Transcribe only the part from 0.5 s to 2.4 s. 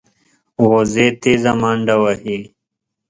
وزې تېزه منډه وهي